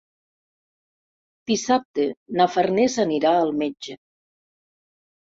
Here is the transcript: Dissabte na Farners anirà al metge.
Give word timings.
Dissabte 1.51 2.05
na 2.41 2.47
Farners 2.53 2.95
anirà 3.05 3.35
al 3.43 3.53
metge. 3.61 3.99